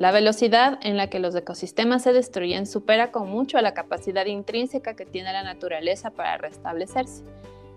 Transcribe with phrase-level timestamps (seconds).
[0.00, 4.96] La velocidad en la que los ecosistemas se destruyen supera con mucho la capacidad intrínseca
[4.96, 7.22] que tiene la naturaleza para restablecerse.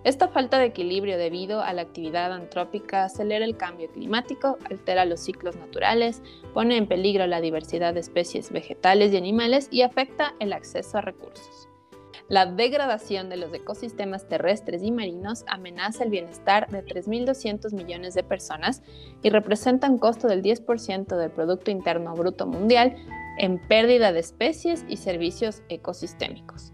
[0.04, 5.20] Esta falta de equilibrio debido a la actividad antrópica acelera el cambio climático, altera los
[5.20, 10.54] ciclos naturales, pone en peligro la diversidad de especies vegetales y animales y afecta el
[10.54, 11.68] acceso a recursos.
[12.30, 18.24] La degradación de los ecosistemas terrestres y marinos amenaza el bienestar de 3.200 millones de
[18.24, 18.84] personas
[19.24, 22.98] y representa un costo del 10% del Producto Interno Bruto Mundial
[23.38, 26.74] en pérdida de especies y servicios ecosistémicos.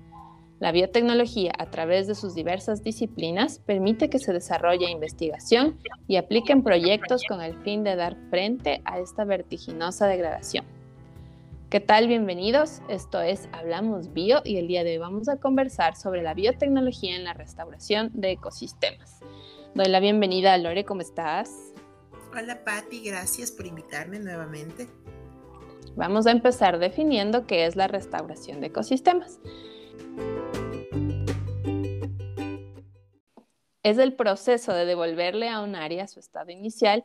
[0.60, 5.78] La biotecnología, a través de sus diversas disciplinas, permite que se desarrolle investigación
[6.08, 10.66] y apliquen proyectos con el fin de dar frente a esta vertiginosa degradación.
[11.74, 12.08] ¿Qué tal?
[12.08, 12.84] Bienvenidos.
[12.88, 17.16] Esto es Hablamos Bio y el día de hoy vamos a conversar sobre la biotecnología
[17.16, 19.22] en la restauración de ecosistemas.
[19.74, 21.74] Doy la bienvenida a Lore, ¿cómo estás?
[22.32, 24.88] Hola Patti, gracias por invitarme nuevamente.
[25.96, 29.40] Vamos a empezar definiendo qué es la restauración de ecosistemas.
[33.82, 37.04] Es el proceso de devolverle a un área su estado inicial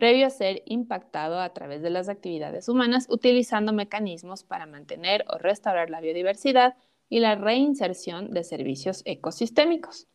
[0.00, 5.36] previo a ser impactado a través de las actividades humanas utilizando mecanismos para mantener o
[5.36, 6.74] restaurar la biodiversidad
[7.10, 10.06] y la reinserción de servicios ecosistémicos.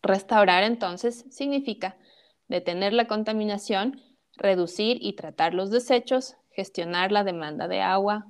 [0.00, 1.96] Restaurar entonces significa
[2.46, 4.00] detener la contaminación,
[4.36, 8.28] reducir y tratar los desechos, gestionar la demanda de agua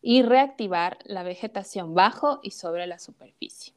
[0.00, 3.75] y reactivar la vegetación bajo y sobre la superficie.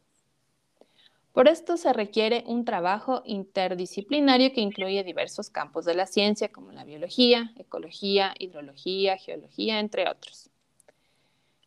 [1.34, 6.72] Por esto se requiere un trabajo interdisciplinario que incluye diversos campos de la ciencia como
[6.72, 10.50] la biología, ecología, hidrología, geología, entre otros.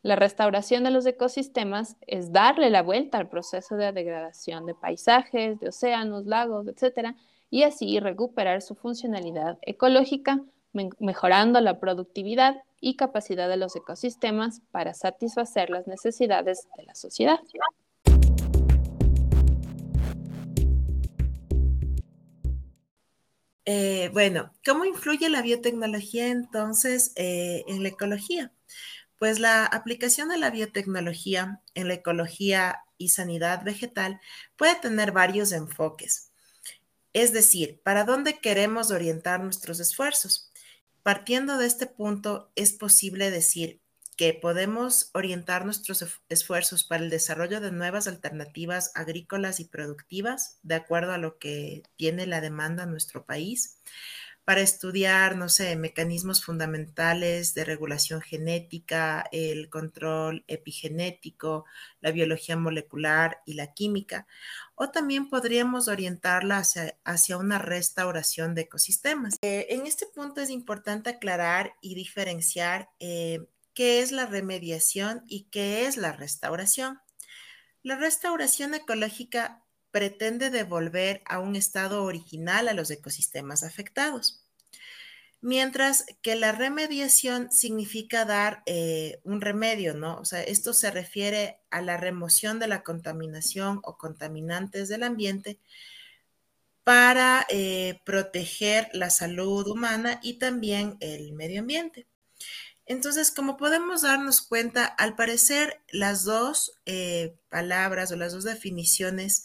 [0.02, 5.60] La restauración de los ecosistemas es darle la vuelta al proceso de degradación de paisajes,
[5.60, 7.14] de océanos, lagos, etc.,
[7.50, 10.40] y así recuperar su funcionalidad ecológica,
[10.98, 17.38] mejorando la productividad y capacidad de los ecosistemas para satisfacer las necesidades de la sociedad.
[23.64, 28.52] Eh, bueno, ¿cómo influye la biotecnología entonces eh, en la ecología?
[29.18, 34.20] Pues la aplicación de la biotecnología en la ecología y sanidad vegetal
[34.56, 36.32] puede tener varios enfoques.
[37.12, 40.50] Es decir, ¿para dónde queremos orientar nuestros esfuerzos?
[41.02, 43.81] Partiendo de este punto, es posible decir
[44.16, 50.74] que podemos orientar nuestros esfuerzos para el desarrollo de nuevas alternativas agrícolas y productivas de
[50.74, 53.78] acuerdo a lo que tiene la demanda en nuestro país,
[54.44, 61.64] para estudiar, no sé, mecanismos fundamentales de regulación genética, el control epigenético,
[62.00, 64.26] la biología molecular y la química,
[64.74, 66.62] o también podríamos orientarla
[67.04, 69.36] hacia, una restauración de ecosistemas.
[69.42, 75.44] Eh, en este punto es importante aclarar y diferenciar eh, qué es la remediación y
[75.44, 77.00] qué es la restauración.
[77.82, 84.44] La restauración ecológica pretende devolver a un estado original a los ecosistemas afectados,
[85.40, 90.18] mientras que la remediación significa dar eh, un remedio, ¿no?
[90.18, 95.58] O sea, esto se refiere a la remoción de la contaminación o contaminantes del ambiente
[96.84, 102.06] para eh, proteger la salud humana y también el medio ambiente.
[102.92, 109.44] Entonces, como podemos darnos cuenta, al parecer las dos eh, palabras o las dos definiciones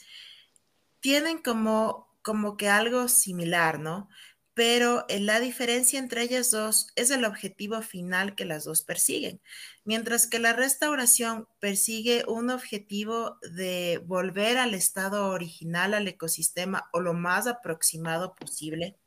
[0.99, 4.09] tienen como, como que algo similar, ¿no?
[4.53, 9.39] Pero eh, la diferencia entre ellas dos es el objetivo final que las dos persiguen.
[9.85, 16.99] Mientras que la restauración persigue un objetivo de volver al estado original, al ecosistema o
[16.99, 18.97] lo más aproximado posible,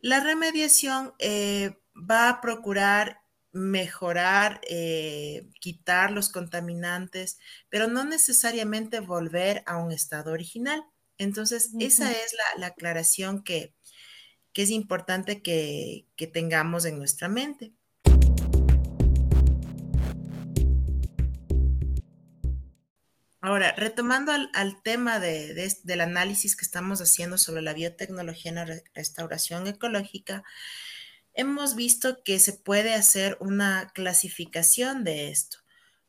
[0.00, 3.23] la remediación eh, va a procurar
[3.54, 7.38] mejorar, eh, quitar los contaminantes,
[7.70, 10.84] pero no necesariamente volver a un estado original.
[11.18, 13.72] Entonces, esa es la, aclaración que,
[14.54, 17.72] es importante que, tengamos en nuestra mente.
[23.40, 29.68] Ahora, retomando al, tema del análisis que estamos haciendo sobre la biotecnología en la restauración
[29.68, 30.42] ecológica,
[31.34, 35.58] hemos visto que se puede hacer una clasificación de esto.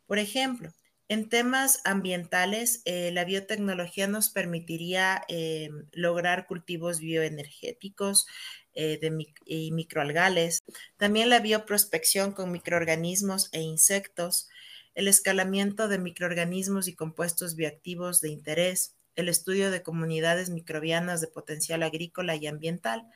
[0.05, 0.71] Por ejemplo,
[1.07, 8.25] en temas ambientales, eh, la biotecnología nos permitiría eh, lograr cultivos bioenergéticos
[8.73, 8.99] eh,
[9.45, 10.63] y microalgales,
[10.97, 14.49] también la bioprospección con microorganismos e insectos,
[14.95, 21.27] el escalamiento de microorganismos y compuestos bioactivos de interés, el estudio de comunidades microbianas de
[21.27, 23.07] potencial agrícola y ambiental,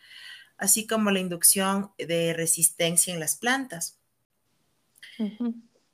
[0.60, 3.98] así como la inducción de resistencia en las plantas.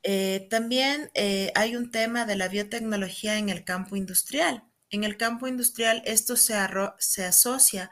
[0.02, 4.64] Eh, también eh, hay un tema de la biotecnología en el campo industrial.
[4.90, 6.54] En el campo industrial esto se,
[6.98, 7.90] se asocia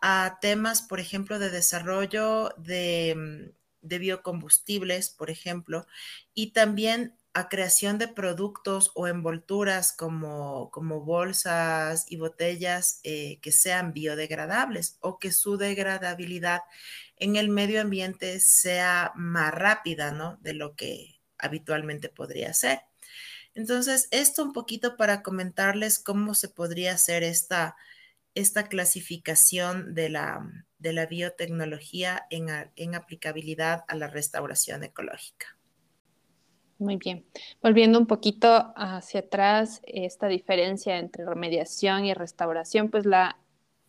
[0.00, 5.86] a temas, por ejemplo, de desarrollo de, mm, de biocombustibles, por ejemplo,
[6.34, 13.52] y también a creación de productos o envolturas como, como bolsas y botellas eh, que
[13.52, 16.62] sean biodegradables o que su degradabilidad
[17.16, 20.38] en el medio ambiente sea más rápida, ¿no?
[20.40, 22.80] De lo que habitualmente podría ser.
[23.54, 27.76] Entonces, esto un poquito para comentarles cómo se podría hacer esta,
[28.34, 30.48] esta clasificación de la,
[30.78, 35.57] de la biotecnología en, en aplicabilidad a la restauración ecológica.
[36.78, 37.24] Muy bien.
[37.60, 43.36] Volviendo un poquito hacia atrás, esta diferencia entre remediación y restauración, pues la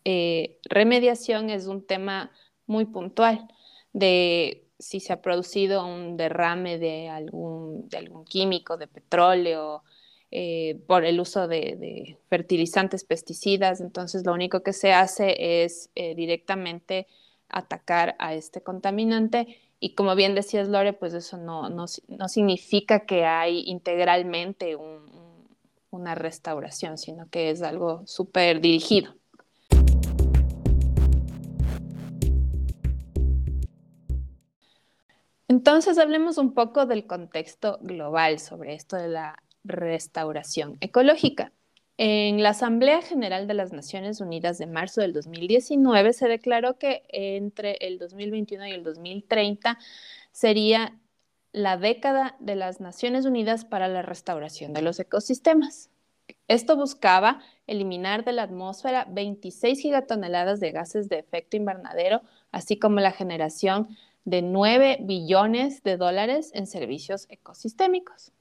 [0.04, 2.32] eh, remediación es un tema
[2.66, 3.46] muy puntual
[3.92, 7.88] de si se ha producido un derrame de algún,
[8.28, 9.84] químico, de petróleo,
[10.32, 13.80] eh, por el uso de, fertilizantes, pesticidas.
[13.80, 17.06] Entonces, lo único que se hace es eh, directamente
[17.48, 23.24] atacar a este contaminante y como bien decías, Lore, pues eso no, no, significa que
[23.24, 24.76] hay integralmente
[25.90, 29.14] una restauración, sino que es algo súper dirigido.
[35.48, 41.52] Entonces, hablemos un poco del contexto global sobre esto de la restauración ecológica.
[42.02, 47.02] En la Asamblea General de las Naciones Unidas de marzo del 2019 se declaró que
[47.10, 49.76] entre el 2021 y el 2030
[50.32, 50.98] sería
[51.52, 55.90] la década de las Naciones Unidas para la restauración de los ecosistemas.
[56.48, 63.00] Esto buscaba eliminar de la atmósfera 26 gigatoneladas de gases de efecto invernadero, así como
[63.00, 63.94] la generación
[64.24, 68.32] de 9 billones de dólares en servicios ecosistémicos.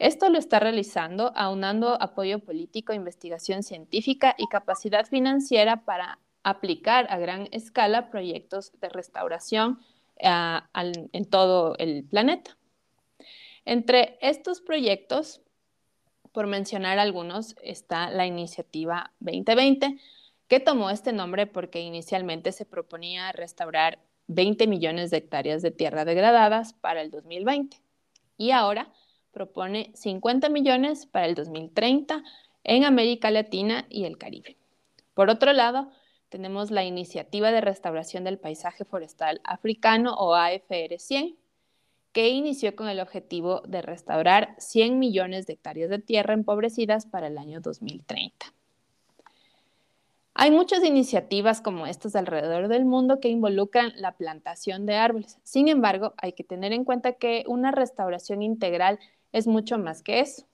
[0.00, 7.18] Esto lo está realizando aunando apoyo político, investigación científica y capacidad financiera para aplicar a
[7.18, 9.78] gran escala proyectos de restauración
[10.24, 12.56] ah, en todo el planeta.
[13.66, 15.42] Entre estos proyectos,
[16.32, 19.98] por mencionar algunos, está la iniciativa 2020,
[20.48, 23.98] que tomó este nombre porque inicialmente se proponía restaurar
[24.28, 27.76] 20 millones de hectáreas de tierra degradadas para el 2020.
[28.38, 28.90] Y ahora
[29.32, 32.22] propone 50 millones para el 2030
[32.64, 34.56] en América Latina y el Caribe.
[35.14, 35.90] Por otro lado,
[36.28, 41.36] tenemos la Iniciativa de Restauración del Paisaje Forestal Africano o AFR 100,
[42.12, 47.28] que inició con el objetivo de restaurar 100 millones de hectáreas de tierra empobrecidas para
[47.28, 48.52] el año 2030.
[50.34, 55.38] Hay muchas iniciativas como estas alrededor del mundo que involucran la plantación de árboles.
[55.42, 58.98] Sin embargo, hay que tener en cuenta que una restauración integral
[59.32, 60.46] es mucho más que eso.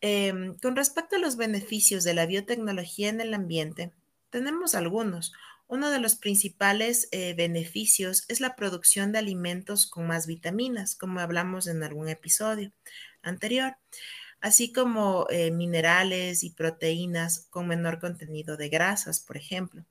[0.00, 3.92] Em, con respecto a los beneficios de la biotecnología en el ambiente,
[4.30, 5.32] tenemos algunos.
[5.68, 11.18] Uno de los principales eh, beneficios es la producción de alimentos con más vitaminas, como
[11.18, 12.72] hablamos en algún episodio
[13.22, 13.78] anterior,
[14.40, 19.84] así como eh, minerales y proteínas con menor contenido de grasas, por ejemplo.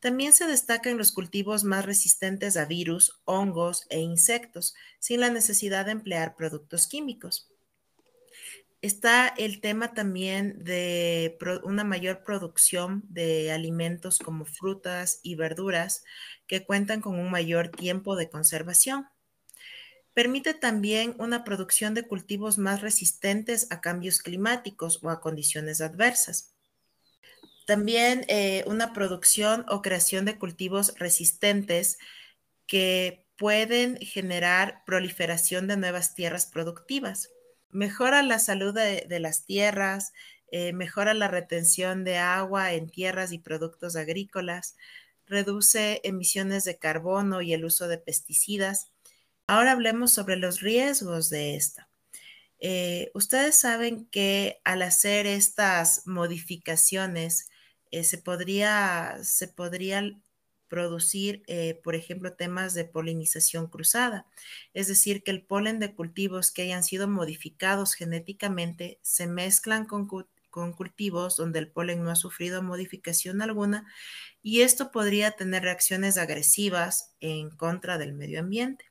[0.00, 5.84] También se destacan los cultivos más resistentes a virus, hongos e insectos, sin la necesidad
[5.84, 7.50] de emplear productos químicos.
[8.82, 16.02] Está el tema también de una mayor producción de alimentos como frutas y verduras
[16.46, 19.06] que cuentan con un mayor tiempo de conservación.
[20.14, 26.54] Permite también una producción de cultivos más resistentes a cambios climáticos o a condiciones adversas.
[27.66, 31.98] También eh, una producción o creación de cultivos resistentes
[32.66, 37.30] que pueden generar proliferación de nuevas tierras productivas.
[37.70, 40.12] Mejora la salud de, las tierras,
[40.50, 44.76] eh, mejora la retención de agua en tierras y productos agrícolas,
[45.26, 48.90] reduce emisiones de carbono y el uso de pesticidas.
[49.46, 51.88] Ahora hablemos sobre los riesgos de esta.
[52.58, 57.49] Eh, ustedes saben que al hacer estas modificaciones,
[57.90, 60.22] eh, se, podría, se podrían
[60.68, 64.26] producir, eh, por ejemplo, temas de polinización cruzada,
[64.72, 70.06] es decir, que el polen de cultivos que hayan sido modificados genéticamente se mezclan con,
[70.50, 73.86] con cultivos donde el polen no ha sufrido modificación alguna
[74.42, 78.89] y esto podría tener reacciones agresivas en contra del medio ambiente.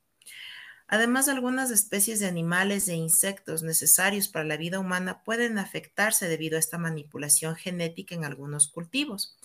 [0.89, 6.57] Además, algunas especies de animales e insectos necesarios para la vida humana pueden afectarse debido
[6.57, 9.37] a esta manipulación genética en algunos cultivos.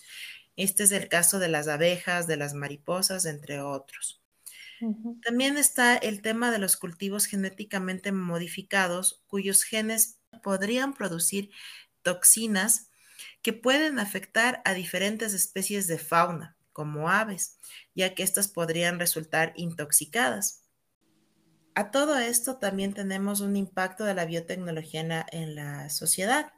[0.56, 4.22] Este es el caso de las abejas, de las mariposas, entre otros.
[5.22, 11.50] También está el tema de los cultivos genéticamente modificados cuyos genes podrían producir
[12.02, 12.90] toxinas
[13.42, 17.58] que pueden afectar a diferentes especies de fauna, como aves,
[17.94, 20.63] ya que éstas podrían resultar intoxicadas.
[21.76, 26.52] A todo esto también tenemos un impacto de la biotecnología en la, sociedad.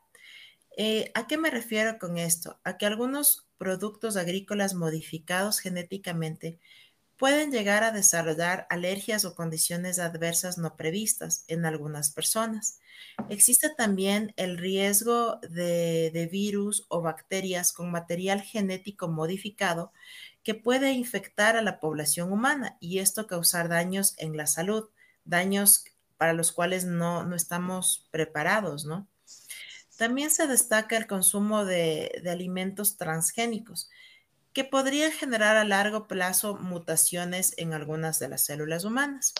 [0.76, 2.60] Eh, ¿A qué me refiero con esto?
[2.64, 6.58] A que algunos productos agrícolas modificados genéticamente
[7.16, 12.78] pueden llegar a desarrollar alergias o condiciones adversas no previstas en algunas personas.
[13.30, 19.92] Existe también el riesgo de, de, virus o bacterias con material genético modificado
[20.42, 24.90] que puede infectar a la población humana y esto causar daños en la salud
[25.26, 25.84] daños
[26.16, 29.08] para los cuales no, no estamos preparados, ¿no?
[29.98, 33.90] También se destaca el consumo de, de alimentos transgénicos,
[34.52, 39.34] que podrían generar a largo plazo mutaciones en algunas de las células humanas.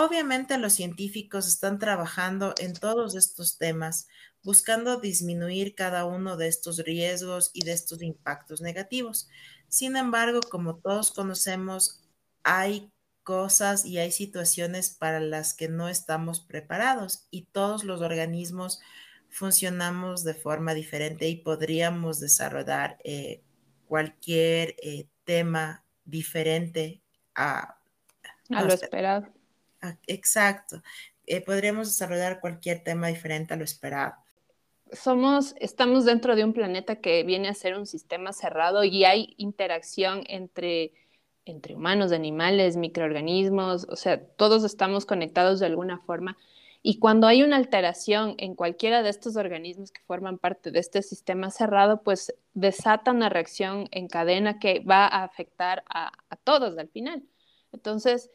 [0.00, 4.06] Obviamente los científicos están trabajando en todos estos temas,
[4.44, 9.28] buscando disminuir cada uno de estos riesgos y de estos impactos negativos.
[9.68, 12.00] Sin embargo, como todos conocemos,
[12.44, 12.92] hay
[13.28, 18.80] cosas y hay situaciones para las que no estamos preparados y todos los organismos
[19.28, 23.42] funcionamos de forma diferente y podríamos desarrollar eh,
[23.86, 27.02] cualquier eh, tema diferente
[27.34, 27.76] a,
[28.48, 29.26] a lo esperado.
[30.06, 30.82] exacto.
[31.26, 34.14] Eh, podríamos desarrollar cualquier tema diferente a lo esperado.
[34.90, 39.34] Somos, estamos dentro de un planeta que viene a ser un sistema cerrado y hay
[39.36, 40.94] interacción entre
[41.48, 46.36] entre humanos, animales, microorganismos, o sea, todos estamos conectados de alguna forma.
[46.82, 51.02] Y cuando hay una alteración en cualquiera de estos organismos que forman parte de este
[51.02, 56.12] sistema cerrado, pues desata una reacción en cadena que va a afectar a,
[56.44, 57.24] todos al final.
[57.72, 58.30] Entonces,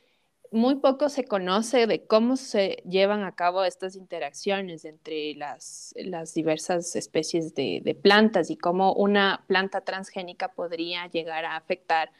[0.51, 5.95] muy poco se conoce de cómo se llevan a cabo estas interacciones entre las,
[6.35, 12.11] diversas especies de, plantas y cómo una planta transgénica podría llegar a afectar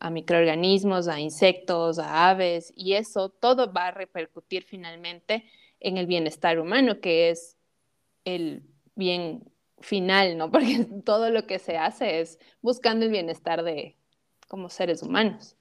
[0.00, 5.44] a microorganismos, a insectos, a aves, y eso todo va a repercutir finalmente
[5.80, 7.56] en el bienestar humano, que es
[8.24, 10.50] el bien final, ¿no?
[10.52, 13.96] Porque todo lo que se hace es buscando el bienestar de
[14.48, 15.56] como seres humanos.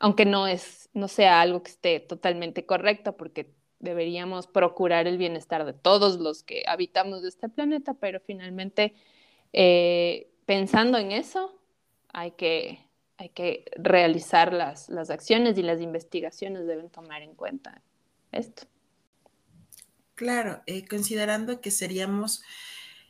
[0.00, 5.64] Aunque no es no sea algo que esté totalmente correcto porque deberíamos procurar el bienestar
[5.64, 8.94] de todos los que habitamos de este planeta, pero finalmente
[9.52, 11.60] eh, pensando en eso
[12.12, 12.78] hay que
[13.16, 17.80] hay que realizar las, acciones y las investigaciones deben tomar en cuenta
[18.32, 18.66] esto.
[20.14, 22.42] Claro, eh, considerando que seríamos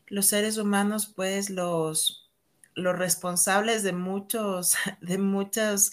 [0.07, 2.31] los seres humanos, pues los,
[2.75, 5.93] los responsables de muchos, de muchos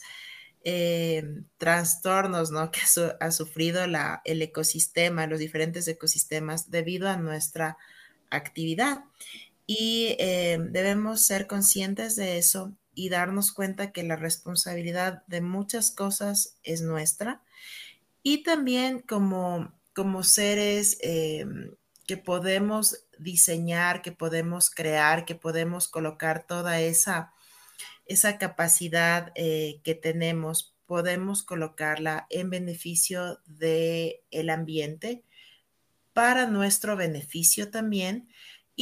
[0.64, 2.72] eh, trastornos ¿no?
[2.72, 2.82] que
[3.20, 7.78] ha sufrido la, el ecosistema, los diferentes ecosistemas, debido a nuestra
[8.30, 9.06] actividad.
[9.66, 15.92] Y eh, debemos ser conscientes de eso y darnos cuenta que la responsabilidad de muchas
[15.92, 17.42] cosas es nuestra.
[18.24, 21.46] Y también como, como seres eh,
[22.06, 27.34] que podemos diseñar, que podemos crear, que podemos colocar toda esa,
[28.06, 35.24] esa capacidad eh, que tenemos, podemos colocarla en beneficio del el ambiente,
[36.14, 38.28] para nuestro beneficio también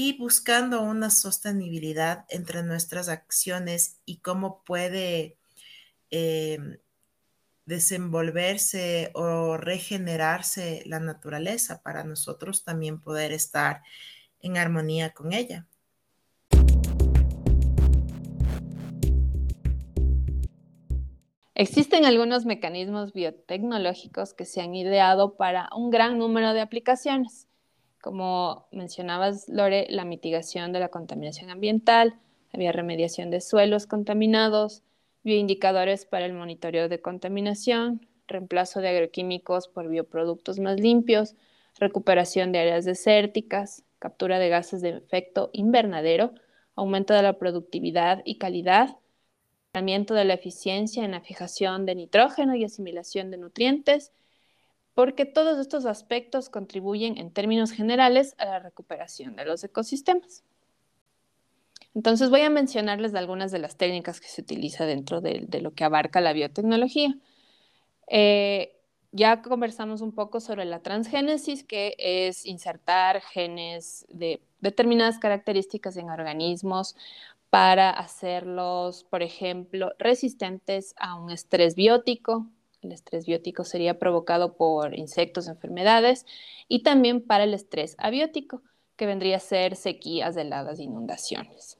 [0.01, 5.37] y buscando una sostenibilidad entre nuestras acciones y cómo puede
[6.09, 6.77] em,
[7.65, 13.81] desenvolverse o regenerarse la naturaleza para nosotros también poder estar
[14.39, 15.67] en armonía con ella.
[21.55, 27.48] Existen algunos mecanismos biotecnológicos que se han ideado para un gran número de aplicaciones
[28.01, 32.15] como mencionabas, Lore, la mitigación de la contaminación ambiental,
[32.53, 34.83] había remediación de suelos contaminados,
[35.23, 41.35] bioindicadores para el monitoreo de contaminación, reemplazo de agroquímicos por bioproductos más limpios,
[41.77, 46.33] recuperación de áreas desérticas, captura de gases de efecto invernadero,
[46.75, 48.97] aumento de la productividad y calidad,
[49.73, 54.11] mejoramiento de la eficiencia en la fijación de nitrógeno y asimilación de nutrientes,
[54.99, 60.43] porque todos estos aspectos contribuyen en términos generales a la recuperación de los ecosistemas.
[61.95, 65.85] Entonces voy a mencionarles algunas de las técnicas que se utiliza dentro de, lo que
[65.85, 67.15] abarca la biotecnología.
[68.09, 68.75] Eh,
[69.13, 76.09] ya conversamos un poco sobre la transgénesis, que es insertar genes de determinadas características en
[76.09, 76.97] organismos
[77.49, 82.47] para hacerlos, por ejemplo, resistentes a un estrés biótico.
[82.81, 86.25] El estrés biótico sería provocado por insectos, enfermedades,
[86.67, 88.61] y también para el estrés abiótico,
[88.95, 91.77] que vendría a ser sequías, heladas, inundaciones.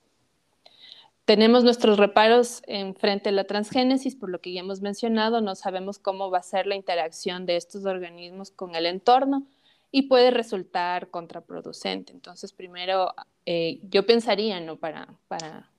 [1.26, 5.54] Tenemos nuestros reparos en frente a la transgénesis, por lo que ya hemos mencionado, no
[5.56, 9.46] sabemos cómo va a ser la interacción de estos organismos con el entorno
[9.92, 12.14] y puede resultar contraproducente.
[12.14, 13.14] Entonces, primero,
[13.46, 14.78] eh, yo pensaría, ¿no?
[14.78, 15.70] Para, para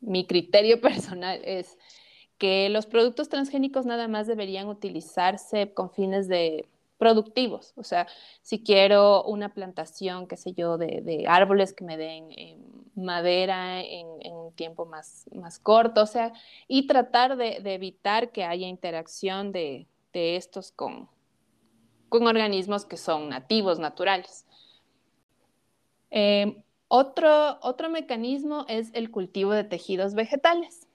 [0.00, 1.78] mi criterio personal es
[2.38, 6.66] que los productos transgénicos nada más deberían utilizarse con fines de
[6.98, 7.72] productivos.
[7.76, 8.06] O sea,
[8.42, 12.58] si quiero una plantación, qué sé yo, de, árboles que me den eh,
[12.94, 16.32] madera en, un tiempo más, más corto, o sea,
[16.68, 21.10] y tratar de, evitar que haya interacción de, estos con,
[22.08, 24.46] con, organismos que son nativos, naturales.
[26.10, 30.85] Eh, otro, otro mecanismo es el cultivo de tejidos vegetales.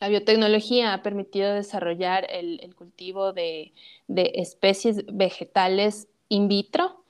[0.00, 3.72] La biotecnología ha permitido desarrollar el, cultivo de,
[4.06, 7.04] especies vegetales in vitro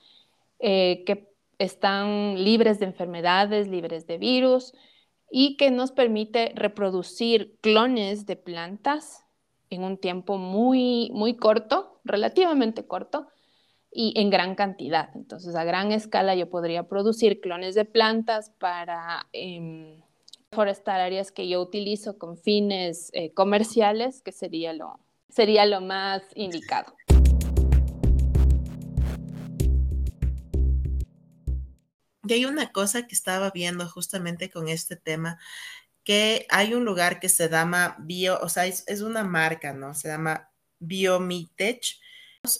[0.59, 1.29] eh, que
[1.59, 4.73] están libres de enfermedades, libres de virus
[5.29, 9.25] y que nos permite reproducir clones de plantas
[9.69, 13.27] en un tiempo muy, muy corto, relativamente corto,
[13.91, 15.09] y en gran cantidad.
[15.15, 20.01] Entonces, a gran escala yo podría producir clones de plantas para em,
[20.51, 26.23] forestar áreas que yo utilizo con fines eh, comerciales, que sería lo, sería lo más
[26.35, 26.95] indicado.
[32.27, 35.39] Y hay una cosa que estaba viendo justamente con este tema,
[36.03, 39.93] que hay un lugar que se llama Bio, o sea, es, una marca, ¿no?
[39.93, 41.99] Se llama Biomitech,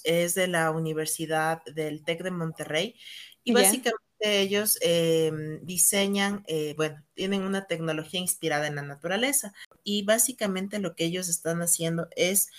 [0.03, 3.00] es de la Universidad del TEC de Monterrey,
[3.43, 9.53] y básicamente ellos em, diseñan, eh, bueno, tienen una tecnología inspirada en la naturaleza
[9.84, 12.49] y básicamente lo que ellos están haciendo es,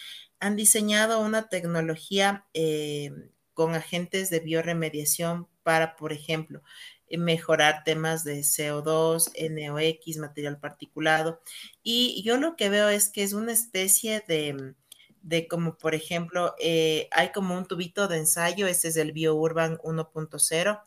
[0.41, 6.63] han diseñado una tecnología em, con agentes de bioremediación para, por ejemplo,
[7.11, 11.43] mejorar temas de CO2, NOx, material particulado.
[11.83, 14.75] Y yo lo que veo es que es una especie de,
[15.23, 19.79] de como, por ejemplo, eh, hay como un tubito de ensayo, ese es el BioUrban
[19.79, 20.81] 1.0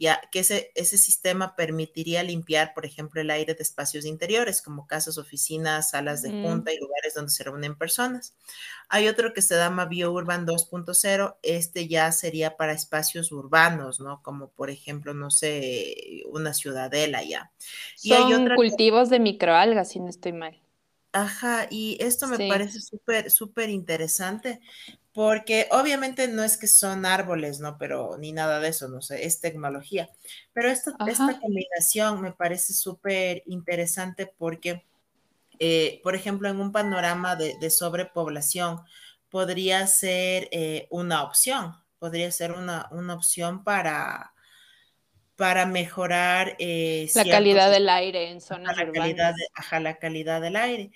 [0.00, 4.86] ya que ese, ese sistema permitiría limpiar, por ejemplo, el aire de espacios interiores, como
[4.86, 8.34] casas, oficinas, salas de junta y lugares donde se reúnen personas.
[8.88, 14.22] Hay otro que se llama BioUrban 2.0, este ya sería para espacios urbanos, ¿no?
[14.22, 17.52] Como por ejemplo, no sé, una ciudadela ya.
[18.02, 20.58] Y hay otros cultivos de microalgas, si no estoy mal.
[21.12, 24.60] Ajá, y esto me parece súper, súper interesante
[25.12, 27.78] porque obviamente no es que son árboles, ¿no?
[27.78, 30.08] Pero ni nada de eso, no sé, es tecnología.
[30.52, 34.86] Pero esta, esta combinación me parece súper interesante porque,
[35.58, 38.80] eh, por ejemplo, en un panorama de, sobrepoblación,
[39.30, 44.32] podría ser eh, una opción, podría ser una, una opción para,
[45.40, 49.34] para mejorar eh, la calidad del aire en zonas la calidad
[49.80, 50.90] la calidad del aire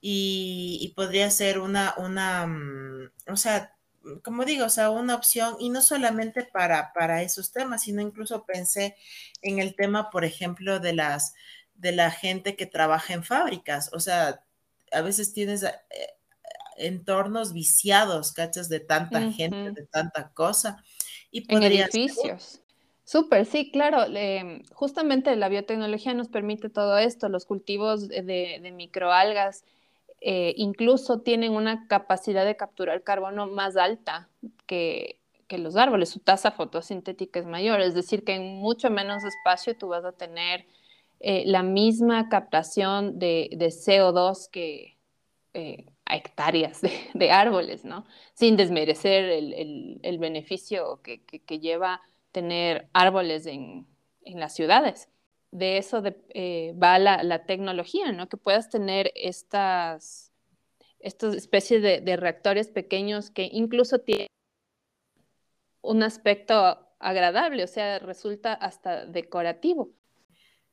[0.00, 3.76] y, podría ser una, una, mm, o sea,
[4.24, 8.44] como digo, o sea, una opción y no solamente para, para esos temas, sino incluso
[8.44, 8.96] pensé
[9.40, 11.34] en el tema, por ejemplo, de las,
[11.76, 14.42] de la gente que trabaja en fábricas, o sea,
[14.90, 15.70] a veces tienes eh,
[16.76, 18.68] entornos viciados, ¿cachas?
[18.68, 20.82] De tanta gente, de tanta cosa.
[21.30, 22.59] Y en edificios.
[23.10, 24.04] Súper, sí, claro.
[24.72, 29.64] justamente la biotecnología nos permite todo esto, los cultivos de, de microalgas
[30.22, 34.28] eh, incluso tienen una capacidad de capturar carbono más alta
[34.66, 35.16] que,
[35.50, 39.88] los árboles, su tasa fotosintética es mayor, es decir, que en mucho menos espacio tú
[39.88, 40.64] vas a tener
[41.18, 44.96] eh, la misma captación de, CO2 que
[45.54, 46.82] eh, a hectáreas
[47.14, 48.04] de, árboles, ¿no?
[48.34, 52.00] Sin desmerecer el, beneficio que, lleva
[52.32, 53.86] tener árboles en
[54.24, 55.08] las ciudades
[55.52, 58.28] de eso eh, va la, tecnología, ¿no?
[58.28, 60.32] Que puedas tener estas,
[61.00, 64.28] estas especies de, reactores pequeños que incluso tienen
[65.82, 69.92] un aspecto agradable, o sea, resulta hasta decorativo.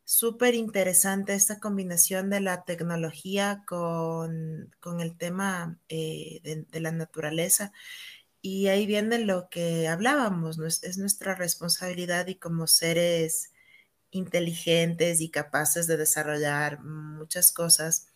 [0.04, 7.74] Súper interesante esta combinación de la tecnología con, el tema eh, de, la naturaleza.
[8.50, 10.66] Y ahí viene lo que hablábamos, ¿no?
[10.68, 13.52] es nuestra responsabilidad y como seres
[14.10, 18.08] inteligentes y capaces de desarrollar muchas cosas,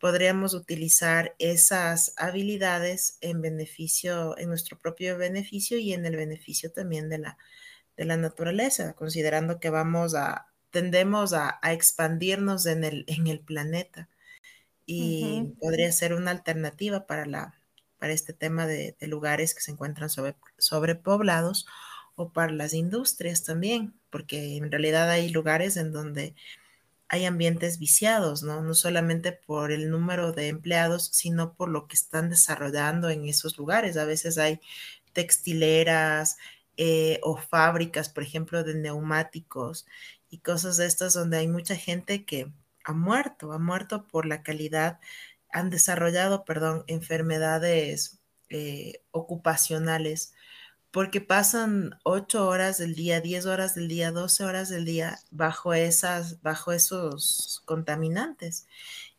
[0.00, 7.08] podríamos utilizar esas habilidades en beneficio, en nuestro propio beneficio y en el beneficio también
[7.08, 7.38] de la,
[7.96, 14.08] de la naturaleza, considerando que vamos a, tendemos a, expandirnos en el, en el planeta
[14.84, 17.59] y podría ser una alternativa para, la,
[18.00, 21.66] para este tema de, lugares que se encuentran sobre, sobrepoblados
[22.16, 26.34] o para las industrias también, porque en realidad hay lugares en donde
[27.08, 28.62] hay ambientes viciados, ¿no?
[28.62, 33.58] No solamente por el número de empleados, sino por lo que están desarrollando en esos
[33.58, 33.96] lugares.
[33.96, 34.60] A veces hay
[35.12, 36.38] textileras
[36.76, 39.86] eh, o fábricas, por ejemplo, de neumáticos
[40.30, 42.52] y cosas de estas donde hay mucha gente que
[42.84, 45.00] ha muerto, ha muerto por la calidad,
[45.52, 50.34] han desarrollado, perdón, enfermedades eh, ocupacionales
[50.90, 55.72] porque pasan ocho horas del día, diez horas del día, doce horas del día bajo,
[55.74, 58.66] esas, bajo esos contaminantes.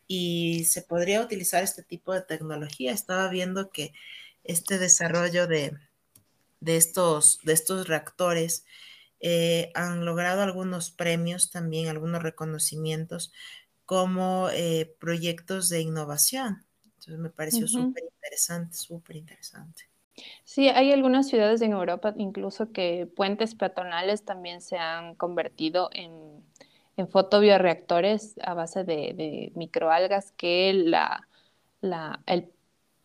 [0.06, 2.92] Y se podría utilizar este tipo de tecnología.
[2.92, 3.92] Estaba viendo que
[4.44, 5.78] este desarrollo de,
[6.66, 8.64] estos, de estos reactores
[9.20, 13.32] eh, han logrado algunos premios también, algunos reconocimientos
[13.92, 16.64] como eh, proyectos de innovación.
[16.82, 19.82] Entonces me pareció súper interesante, súper interesante.
[20.44, 26.42] Sí, hay algunas ciudades en Europa incluso que puentes peatonales también se han convertido en,
[26.96, 31.28] en fotobioreactores a base de, microalgas que la,
[32.24, 32.50] el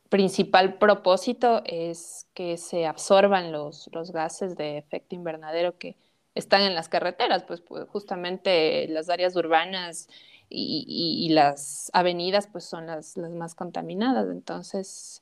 [0.08, 5.98] principal propósito es que se absorban los, los gases de efecto invernadero que
[6.38, 10.08] están en las carreteras, pues, pues justamente las áreas urbanas
[10.50, 14.28] y, las avenidas pues son las, las más contaminadas.
[14.30, 15.22] Entonces,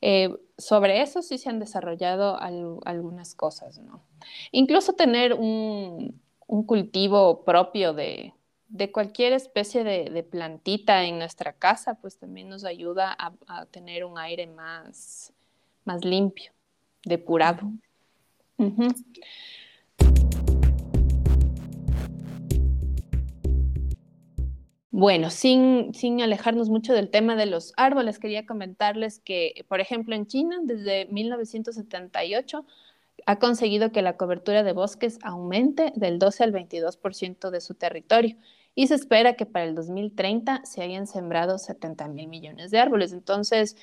[0.00, 2.36] eh, sobre eso sí se han desarrollado
[2.84, 4.02] algunas cosas, ¿no?
[4.50, 6.20] Incluso tener un,
[6.66, 8.34] cultivo propio de,
[8.92, 14.48] cualquier especie de, plantita en nuestra casa, pues también nos ayuda a, tener un aire
[14.48, 15.32] más,
[15.84, 16.50] más limpio,
[17.04, 17.70] depurado.
[24.94, 30.14] Bueno, sin, sin, alejarnos mucho del tema de los árboles, quería comentarles que, por ejemplo,
[30.14, 32.66] en China, desde 1978,
[33.26, 38.36] ha conseguido que la cobertura de bosques aumente del 12 al 22% de su territorio
[38.74, 43.12] y se espera que para el 2030 se hayan sembrado 70 mil millones de árboles.
[43.12, 43.76] Entonces,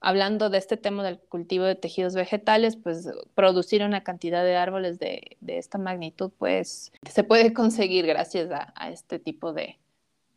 [0.00, 4.98] hablando de este tema del cultivo de tejidos vegetales, pues producir una cantidad de árboles
[4.98, 9.78] de, esta magnitud, pues se puede conseguir gracias a, este tipo de,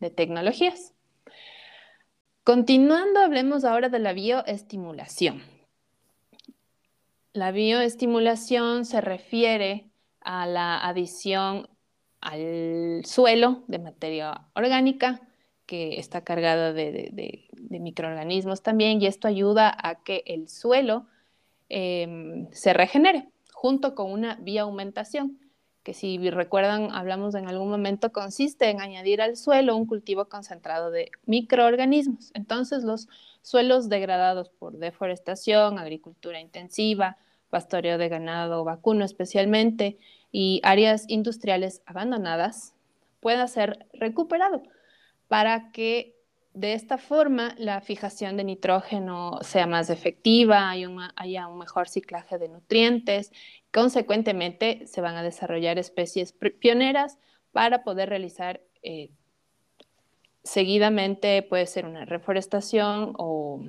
[0.04, 0.94] de tecnologías.
[2.44, 5.42] Continuando, hablemos ahora de la bioestimulación.
[7.32, 9.90] La bioestimulación se refiere
[10.20, 11.70] a la adición
[12.20, 15.22] al suelo de materia orgánica
[15.66, 21.08] que está cargada de, microorganismos también y esto ayuda a que el suelo
[21.70, 25.40] em, se regenere junto con una bioaumentación
[25.84, 30.92] que si recuerdan, hablamos en algún momento, consiste en añadir al suelo un cultivo concentrado
[30.92, 32.32] de microorganismos.
[32.34, 33.10] Entonces, los
[33.42, 37.18] suelos degradados por deforestación, agricultura intensiva,
[37.50, 39.98] pastoreo de ganado vacuno especialmente,
[40.32, 42.74] y áreas industriales abandonadas,
[43.20, 44.64] pueda ser recuperado
[45.28, 46.16] para que
[46.54, 52.50] de esta forma la fijación de nitrógeno sea más efectiva, haya un mejor ciclaje de
[52.50, 53.32] nutrientes
[53.74, 57.18] Consecuentemente, se van a desarrollar especies pioneras
[57.52, 59.10] para poder realizar eh,
[60.44, 63.64] seguidamente, puede ser una reforestación o,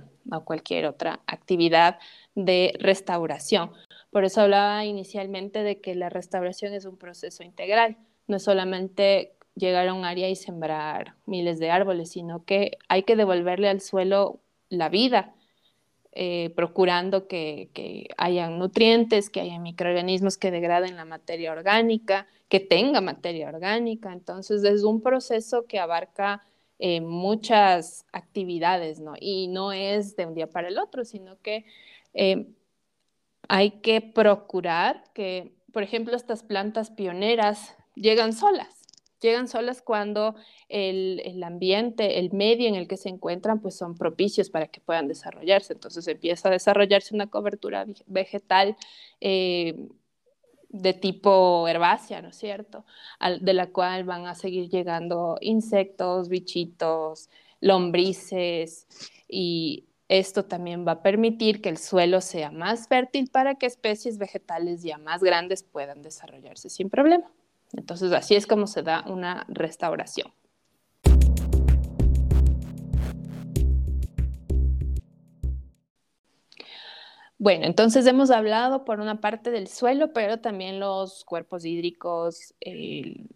[0.44, 1.98] cualquier otra actividad
[2.34, 3.72] de restauración.
[4.10, 9.33] Por eso hablaba inicialmente de que la restauración es un proceso integral, no es solamente
[9.54, 13.80] llegar a un área y sembrar miles de árboles, sino que hay que devolverle al
[13.80, 15.34] suelo la vida,
[16.12, 22.60] eh, procurando que, que, hayan nutrientes, que haya microorganismos que degraden la materia orgánica, que
[22.60, 24.12] tenga materia orgánica.
[24.12, 26.44] Entonces, es un proceso que abarca
[26.78, 29.14] eh, muchas actividades, ¿no?
[29.18, 31.64] Y no es de un día para el otro, sino que
[32.14, 32.46] eh,
[33.48, 38.83] hay que procurar que, por ejemplo, estas plantas pioneras llegan solas
[39.24, 40.36] llegan solas cuando
[40.68, 45.08] el, ambiente, el medio en el que se encuentran, pues son propicios para que puedan
[45.08, 45.72] desarrollarse.
[45.72, 48.76] Entonces empieza a desarrollarse una cobertura vegetal
[49.20, 49.88] eh,
[50.68, 52.84] de tipo herbácea, ¿no es cierto?
[53.40, 58.86] de la cual van a seguir llegando insectos, bichitos, lombrices
[59.28, 64.18] y esto también va a permitir que el suelo sea más fértil para que especies
[64.18, 67.30] vegetales ya más grandes puedan desarrollarse sin problema.
[67.76, 70.32] Entonces así es como se da una restauración.
[77.36, 82.54] Bueno, entonces hemos hablado por una parte del suelo, pero también los cuerpos hídricos,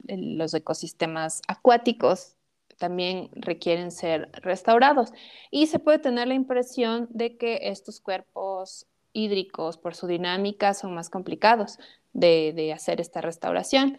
[0.07, 2.37] los ecosistemas acuáticos
[2.79, 5.13] también requieren ser restaurados.
[5.51, 10.95] Y se puede tener la impresión de que estos cuerpos hídricos, por su dinámica, son
[10.95, 11.79] más complicados
[12.13, 13.99] de hacer esta restauración.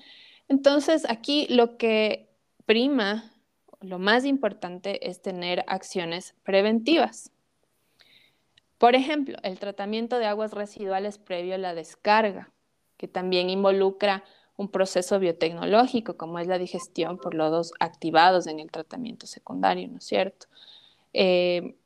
[0.50, 2.28] Entonces, aquí lo que
[2.66, 3.32] prima,
[3.80, 7.32] lo más importante es tener acciones preventivas.
[8.78, 12.52] Por ejemplo, el tratamiento de aguas residuales previo a la descarga,
[12.98, 14.24] que también involucra
[14.58, 20.00] un proceso biotecnológico, como es la digestión por lodos activados en el tratamiento secundario, ¿no
[20.00, 20.48] es cierto?
[21.14, 21.78] Eh,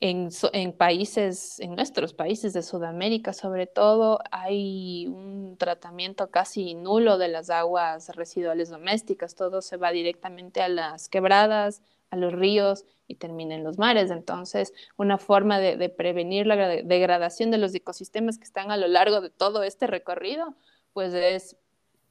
[0.00, 7.16] en, en, países, en nuestros países de Sudamérica sobre todo, hay un tratamiento casi nulo
[7.18, 12.84] de las aguas residuales domésticas, todo se va directamente a las quebradas, a los ríos
[13.06, 14.10] y termina en los mares.
[14.10, 19.20] Entonces, una forma de, prevenir la degradación de los ecosistemas que están a lo largo
[19.20, 20.54] de todo este recorrido,
[20.92, 21.56] pues es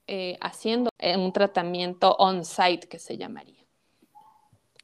[0.07, 3.63] eh, haciendo un tratamiento on-site que se llamaría.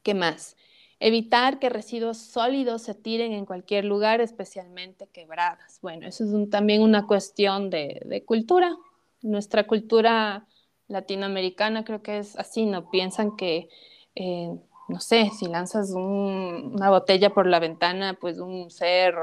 [0.02, 0.56] ¿Qué más?
[1.00, 5.78] Evitar que residuos sólidos se tiren en cualquier lugar, especialmente quebradas.
[5.82, 8.76] Bueno, eso es también una cuestión de, cultura.
[9.22, 10.46] Nuestra cultura
[10.88, 12.90] latinoamericana creo que es así, ¿no?
[12.90, 13.68] Piensan que
[14.14, 14.50] eh,
[14.90, 19.14] no sé, si lanzas una botella por la ventana, pues un ser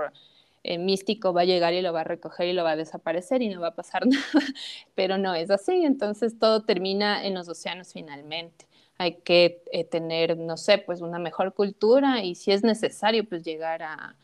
[0.63, 3.41] eh, místico va a llegar y lo va a recoger y lo va a desaparecer
[3.41, 4.47] y no va a pasar nada,
[4.95, 8.65] pero no es así, entonces todo termina en los océanos finalmente.
[8.97, 13.43] Hay que eh, tener, no sé, pues una mejor cultura y si es necesario, pues
[13.43, 14.15] llegar a,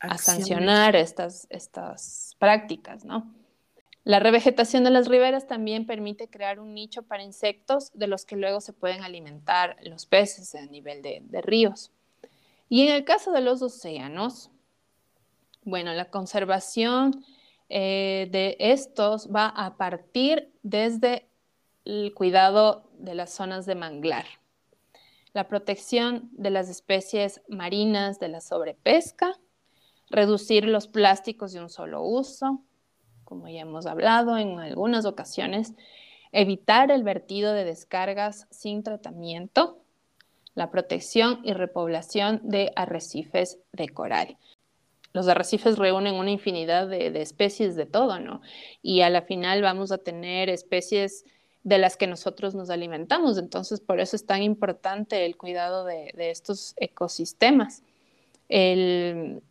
[0.00, 3.32] a sancionar estas, estas prácticas, ¿no?
[4.04, 8.36] La revegetación de las riberas también permite crear un nicho para insectos de los que
[8.36, 11.92] luego se pueden alimentar los peces a nivel de, ríos.
[12.68, 14.50] Y en el caso de los océanos,
[15.62, 17.24] bueno, la conservación
[17.68, 21.28] eh, de estos va a partir desde
[21.84, 24.26] el cuidado de las zonas de manglar,
[25.32, 29.38] la protección de las especies marinas de la sobrepesca,
[30.10, 32.60] reducir los plásticos de un solo uso,
[33.24, 35.74] como ya hemos hablado en algunas ocasiones,
[36.32, 39.78] evitar el vertido de descargas sin tratamiento,
[40.54, 44.36] la protección y repoblación de arrecifes de coral.
[45.14, 48.40] Los arrecifes reúnen una infinidad de, especies de todo, ¿no?
[48.82, 51.24] Y a la final vamos a tener especies
[51.64, 53.38] de las que nosotros nos alimentamos.
[53.38, 57.82] Entonces, por eso es tan importante el cuidado de, estos ecosistemas.
[58.48, 59.42] El,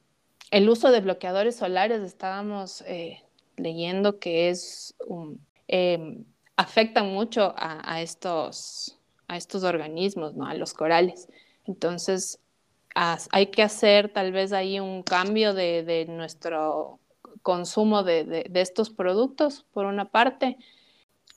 [0.69, 3.23] uso de bloqueadores solares, estábamos eh,
[3.57, 4.95] leyendo que es
[5.67, 6.25] em,
[6.57, 10.45] afectan mucho a, estos, a estos organismos, ¿no?
[10.45, 11.27] a los corales.
[11.65, 12.39] Entonces,
[12.93, 16.99] hay que hacer tal vez ahí un cambio de, nuestro
[17.41, 20.57] consumo de, estos productos, por una parte.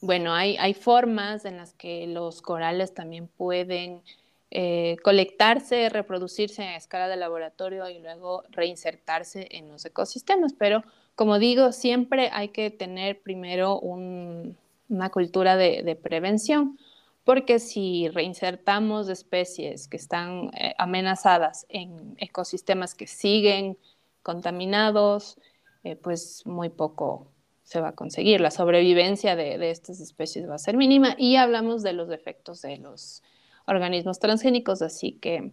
[0.05, 4.03] Bueno, hay, hay, formas en las que los corales también pueden
[4.51, 11.38] eh, colectarse, reproducirse a escala de laboratorio y luego reinsertarse en los ecosistemas, pero como
[11.38, 16.79] digo, siempre hay que tener primero una cultura de, prevención,
[17.25, 23.79] porque si reinsertamos especies que están eh, amenazadas en ecosistemas que siguen
[24.23, 25.38] contaminados,
[25.83, 27.34] eh, pues muy poco
[27.64, 28.40] se va a conseguir.
[28.40, 32.77] La sobrevivencia de, estas especies va a ser mínima y hablamos de los efectos de
[32.77, 33.22] los
[33.66, 35.50] organismos transgénicos, así que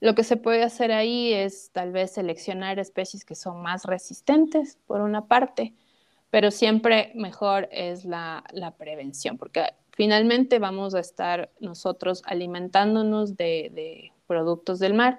[0.00, 4.78] lo que se puede hacer ahí es tal vez seleccionar especies que son más resistentes,
[4.86, 5.74] por una parte,
[6.30, 8.42] pero siempre mejor es la,
[8.78, 15.18] prevención, porque finalmente vamos a estar nosotros alimentándonos de, productos del mar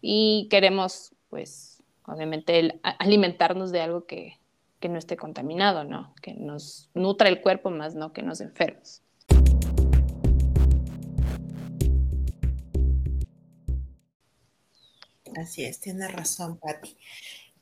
[0.00, 4.39] y queremos, pues, obviamente, alimentarnos de algo que,
[4.80, 6.14] que no esté contaminado, ¿no?
[6.22, 9.02] Que nos nutra el cuerpo más no que nos enfermos.
[15.36, 16.96] Así es, tiene razón, Patti.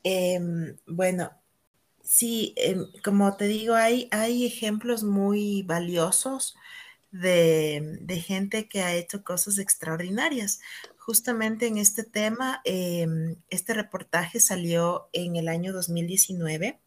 [0.02, 1.30] Em, bueno,
[2.02, 6.56] sí, em, como te digo, hay, hay ejemplos muy valiosos
[7.10, 10.60] de, gente que ha hecho cosas extraordinarias.
[11.08, 16.78] Justamente en este tema, em, este reportaje salió en el año 2019.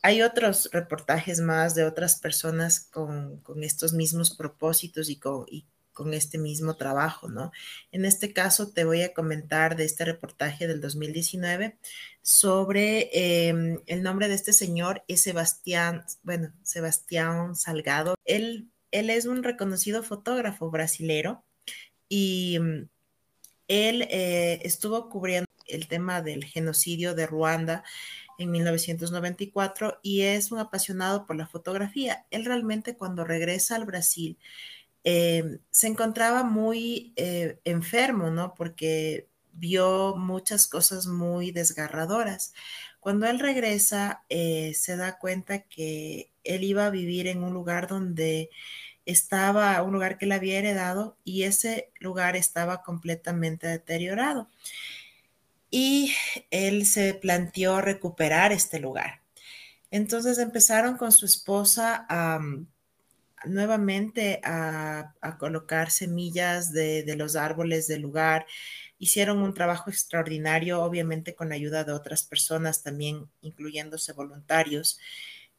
[0.00, 6.14] Hay otros reportajes más de otras personas con, estos mismos propósitos y con, y con
[6.14, 7.52] este mismo trabajo, ¿no?
[7.92, 11.76] En este caso te voy a comentar de este reportaje del 2019
[12.22, 18.14] sobre em, el nombre de este señor es Sebastián, bueno, Sebastián Salgado.
[18.24, 21.44] Él, él es un reconocido fotógrafo brasilero
[22.08, 22.58] y
[23.68, 27.84] él eh, estuvo cubriendo el tema del genocidio de Ruanda
[28.38, 32.26] en 1994 y es un apasionado por la fotografía.
[32.30, 34.38] Él realmente cuando regresa al Brasil
[35.04, 38.54] eh, se encontraba muy eh, enfermo, ¿no?
[38.54, 42.52] Porque vio muchas cosas muy desgarradoras.
[43.00, 48.48] Cuando él regresa, se da cuenta que él iba a vivir en un lugar donde
[49.06, 54.48] estaba, un lugar que le había heredado y ese lugar estaba completamente deteriorado.
[55.70, 56.14] Y
[56.50, 59.20] él se planteó recuperar este lugar.
[59.90, 62.40] Entonces empezaron con su esposa a
[63.46, 68.46] nuevamente a, colocar semillas de, los árboles del lugar.
[68.98, 74.98] Hicieron un trabajo extraordinario, obviamente con la ayuda de otras personas también, incluyéndose voluntarios,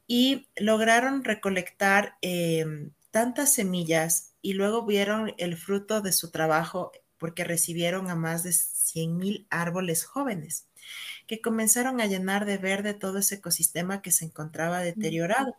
[0.06, 7.44] y lograron recolectar em, tantas semillas y luego vieron el fruto de su trabajo porque
[7.44, 10.68] recibieron a más de 100 mil árboles jóvenes
[11.26, 15.56] que comenzaron a llenar de verde todo ese ecosistema que se encontraba deteriorado.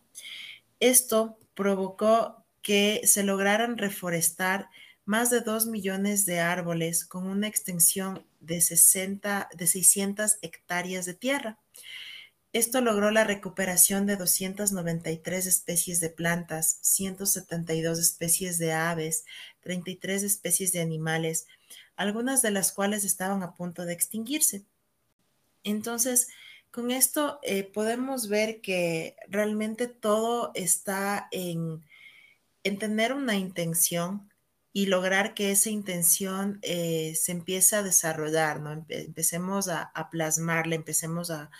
[0.79, 4.69] Esto provocó que se lograran reforestar
[5.05, 11.15] más de 2 millones de árboles con una extensión de, 60, de 600 hectáreas de
[11.15, 11.57] tierra.
[12.57, 19.25] Esto logró la recuperación de 293 especies de plantas, 172 especies de aves,
[19.59, 21.45] 33 especies de animales,
[21.97, 24.65] algunas de las cuales estaban a punto de extinguirse.
[25.63, 26.29] Entonces,
[26.71, 31.83] con esto eh, podemos ver que realmente todo está en,
[32.63, 34.31] tener una intención
[34.73, 38.83] y lograr que esa intención eh, se empiece a desarrollar, ¿no?
[38.89, 41.51] empecemos a, plasmarla, empecemos a,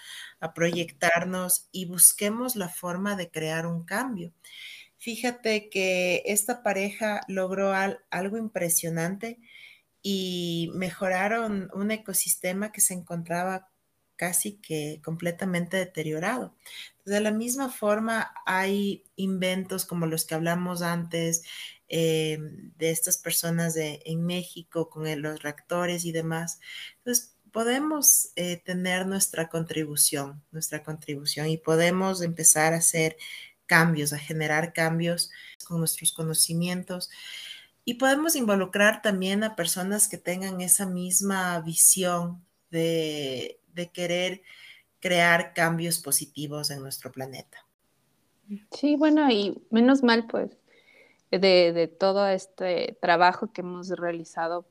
[0.54, 4.34] proyectarnos y busquemos la forma de crear un cambio.
[4.98, 7.74] Fíjate que esta pareja logró
[8.10, 9.40] algo impresionante
[10.02, 13.70] y mejoraron un ecosistema que se encontraba
[14.16, 16.56] casi que completamente deteriorado.
[17.06, 21.44] de la misma forma, hay inventos como los que hablamos antes
[21.88, 22.38] eh,
[22.78, 26.60] de estas personas de, en México con los reactores y demás.
[26.98, 33.18] Entonces, podemos eh, tener nuestra contribución, nuestra contribución y podemos empezar a hacer
[33.66, 35.32] cambios, a generar cambios
[35.68, 37.10] con nuestros conocimientos.
[37.84, 44.44] Y podemos involucrar también a personas que tengan esa misma visión de, de querer
[45.00, 47.66] crear cambios positivos en nuestro planeta.
[48.70, 50.52] Sí, bueno, y menos mal, pues,
[51.32, 54.68] de, todo este trabajo que hemos realizado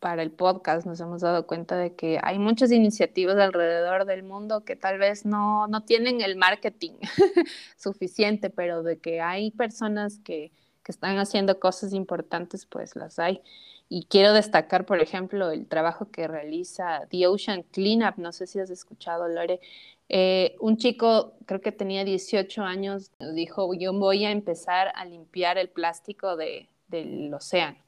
[0.00, 4.64] para el podcast, nos hemos dado cuenta de que hay muchas iniciativas alrededor del mundo
[4.64, 6.94] que tal vez no, no tienen el marketing
[7.76, 13.42] suficiente, pero de que hay personas que, que están haciendo cosas importantes, pues las hay.
[13.90, 18.16] Y quiero destacar, por ejemplo, el trabajo que realiza The Ocean Cleanup.
[18.18, 19.60] No sé si has escuchado, Lore.
[20.08, 25.58] Eh, un chico, creo que tenía 18 años, dijo, yo voy a empezar a limpiar
[25.58, 27.78] el plástico de, del océano.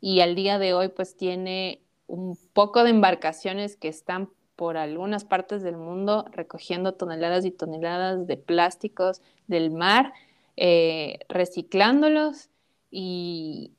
[0.00, 5.24] Y al día de hoy, pues tiene un poco de embarcaciones que están por algunas
[5.24, 10.12] partes del mundo recogiendo toneladas y toneladas de plásticos del mar,
[10.56, 12.50] eh, reciclándolos
[12.90, 13.72] y,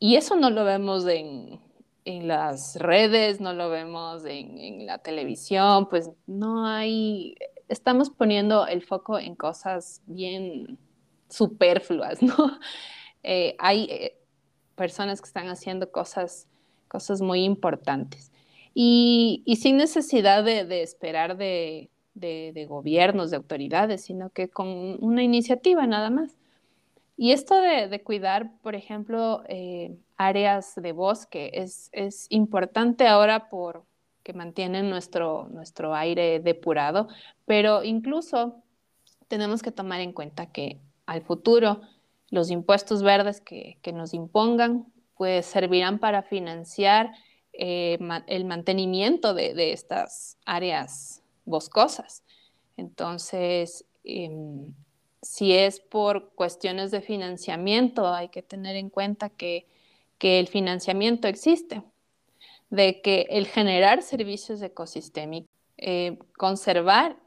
[0.00, 1.60] y eso no lo vemos en,
[2.04, 7.36] las redes, no lo vemos en, la televisión, pues no hay,
[7.68, 10.76] estamos poniendo el foco en cosas bien
[11.30, 12.58] superfluas, ¿no?
[13.22, 14.18] Eh, hay eh,
[14.74, 16.46] personas que están haciendo cosas,
[16.88, 18.30] cosas muy importantes.
[18.74, 21.88] Y, sin necesidad de, esperar de,
[22.68, 26.36] gobiernos, de autoridades, sino que con una iniciativa nada más.
[27.16, 34.90] Y esto de, cuidar, por ejemplo, eh, áreas de bosque es, importante ahora porque mantienen
[34.90, 37.08] nuestro, nuestro aire depurado,
[37.46, 38.56] pero incluso
[39.28, 41.80] tenemos que tomar en cuenta que al futuro
[42.34, 47.12] los impuestos verdes que, nos impongan pues servirán para financiar
[47.52, 52.24] eh, el mantenimiento de, estas áreas boscosas.
[52.76, 54.74] Entonces, em,
[55.22, 59.66] si es por cuestiones de financiamiento, hay que tener en cuenta que,
[60.20, 61.82] el financiamiento existe,
[62.70, 67.18] de que el generar servicios ecosistémicos, eh, conservar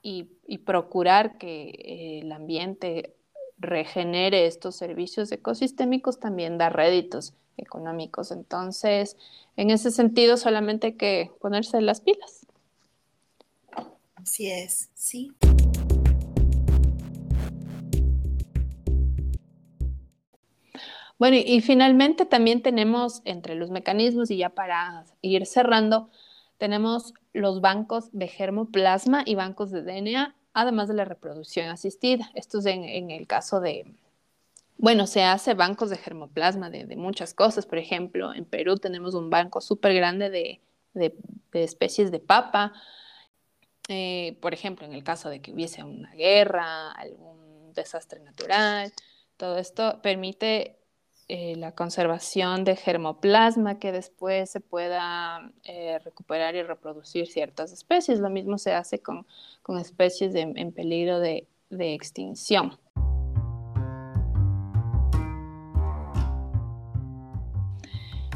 [0.00, 0.24] y,
[0.64, 3.15] procurar que eh, el ambiente
[3.58, 8.30] regenere estos servicios ecosistémicos también da réditos económicos.
[8.30, 9.16] Entonces,
[9.56, 12.46] en ese sentido, solamente hay que ponerse las pilas.
[14.14, 15.32] Así es, sí.
[21.18, 26.10] Bueno, y, finalmente también tenemos entre los mecanismos, y ya para ir cerrando,
[26.58, 32.30] tenemos los bancos de germoplasma y bancos de DNA, además de la reproducción asistida.
[32.34, 33.84] Esto es en, el caso de,
[34.78, 37.66] bueno, se hace bancos de germoplasma de, muchas cosas.
[37.66, 41.12] Por ejemplo, en Perú tenemos un banco súper grande de,
[41.52, 42.72] especies de papa.
[43.88, 48.94] Eh, por ejemplo, en el caso de que hubiese una guerra, algún desastre natural,
[49.36, 50.78] todo esto permite
[51.28, 58.20] eh, la conservación de germoplasma que después se pueda eh, recuperar y reproducir ciertas especies.
[58.20, 59.26] Lo mismo se hace con,
[59.80, 62.78] especies en peligro de, extinción.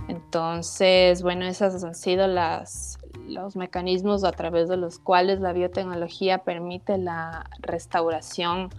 [0.08, 6.98] Entonces, bueno, esos han sido los mecanismos a través de los cuales la biotecnología permite
[6.98, 8.70] la restauración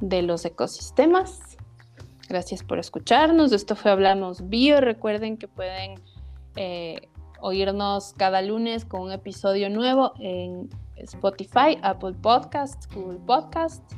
[0.00, 1.58] de los ecosistemas
[2.30, 3.50] Gracias por escucharnos.
[3.50, 4.80] Esto fue Hablamos Bio.
[4.80, 6.00] Recuerden que pueden
[6.54, 7.08] eh,
[7.40, 13.96] oírnos cada lunes con un episodio nuevo en Spotify, Apple Podcasts, Google Podcasts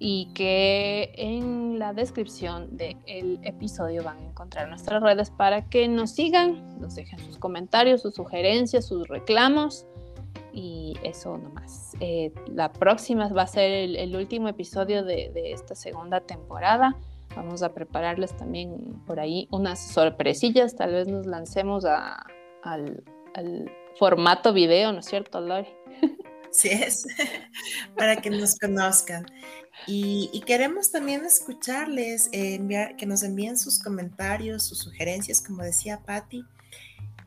[0.00, 6.10] y que en la descripción del episodio van a encontrar nuestras redes para que nos
[6.10, 9.86] sigan, nos dejen sus comentarios, sus sugerencias, sus reclamos
[10.52, 11.92] y eso nomás.
[12.00, 16.96] Eh, la próxima va a ser el, último episodio de esta segunda temporada.
[17.36, 23.04] Vamos a prepararles también por ahí unas sorpresillas, tal vez nos lancemos al,
[23.98, 25.68] formato video, ¿no es cierto, Lori?
[26.50, 27.06] Sí es,
[27.96, 29.26] para que nos conozcan.
[29.86, 36.00] Y, queremos también escucharles, eh, enviar, que nos envíen sus comentarios, sus sugerencias, como decía
[36.04, 36.44] Patti.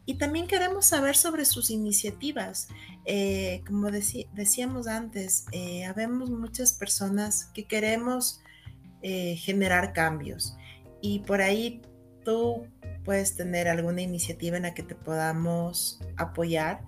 [0.06, 2.68] Y también queremos saber sobre sus iniciativas.
[3.06, 8.42] Eh, como decíamos antes, eh, habemos muchas personas que queremos
[9.08, 10.58] eh, generar cambios.
[11.00, 11.80] Y por ahí
[12.24, 12.66] tú
[13.04, 16.82] puedes tener alguna iniciativa en la que te podamos apoyar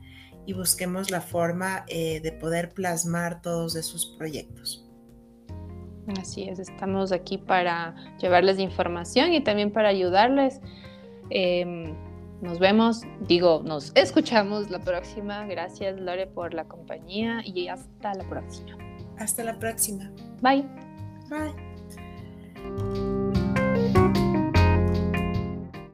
[0.48, 4.90] y busquemos la forma eh, de poder plasmar todos esos proyectos.
[6.20, 10.60] Así es, estamos aquí para llevarles información y también para ayudarles.
[11.30, 11.94] Em,
[12.42, 15.46] nos vemos, digo, nos escuchamos la próxima.
[15.46, 18.76] Gracias Lore por la compañía y hasta la próxima.
[19.20, 20.12] Hasta la próxima.
[20.42, 20.66] Bye.
[21.30, 21.67] Bye.
[22.78, 23.07] Thank you.